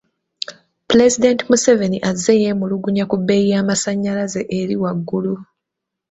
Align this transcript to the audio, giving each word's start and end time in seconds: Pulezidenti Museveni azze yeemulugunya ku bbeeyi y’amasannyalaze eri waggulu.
Pulezidenti 0.89 1.43
Museveni 1.49 1.97
azze 2.09 2.33
yeemulugunya 2.41 3.03
ku 3.09 3.15
bbeeyi 3.19 3.47
y’amasannyalaze 3.53 4.41
eri 4.59 4.75
waggulu. 4.83 5.33